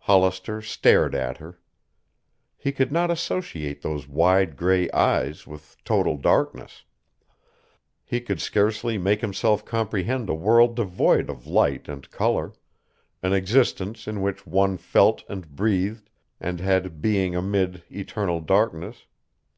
[0.00, 1.58] Hollister stared at her.
[2.58, 6.84] He could not associate those wide gray eyes with total darkness.
[8.04, 12.52] He could scarcely make himself comprehend a world devoid of light and color,
[13.22, 19.06] an existence in which one felt and breathed and had being amid eternal darkness.